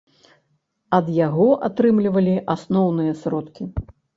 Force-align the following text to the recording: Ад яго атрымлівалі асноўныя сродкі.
Ад 0.99 1.11
яго 1.17 1.45
атрымлівалі 1.69 2.35
асноўныя 2.57 3.13
сродкі. 3.25 3.63